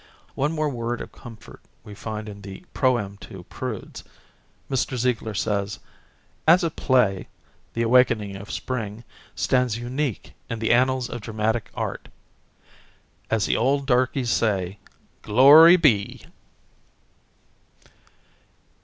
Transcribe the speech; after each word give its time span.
One 0.33 0.51
more 0.53 0.67
word 0.67 0.99
of 0.99 1.11
comfort 1.11 1.61
we 1.83 1.93
find 1.93 2.27
in 2.27 2.41
the 2.41 2.65
"Proem 2.73 3.19
to 3.19 3.43
Prudes." 3.43 4.03
Mr. 4.67 4.97
Ziegler 4.97 5.35
says, 5.35 5.77
"As 6.47 6.63
a 6.63 6.71
play 6.71 7.17
it 7.19 7.23
â€" 7.23 7.27
("The 7.75 7.81
Awakening 7.83 8.35
of 8.35 8.49
Spring") 8.49 9.03
â€" 9.03 9.03
stands 9.39 9.77
unique 9.77 10.33
in 10.49 10.57
the 10.57 10.73
annals 10.73 11.07
of 11.07 11.21
dramatic 11.21 11.69
art." 11.75 12.07
As 13.29 13.45
the 13.45 13.57
old 13.57 13.85
darkies 13.85 14.31
say 14.31 14.79
â€" 15.21 15.21
"Glory 15.21 15.75
be!" 15.77 16.25